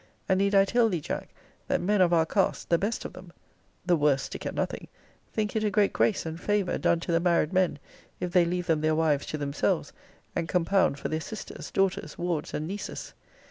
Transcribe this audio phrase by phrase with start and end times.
[0.27, 1.29] And need I tell thee, Jack,
[1.67, 3.31] that men of our cast, the best of them
[3.85, 4.87] [the worst stick at nothing]
[5.31, 7.77] think it a great grace and favour done to the married men,
[8.19, 9.93] if they leave them their wives to themselves;
[10.35, 13.13] and compound for their sisters, daughters, wards and nieces?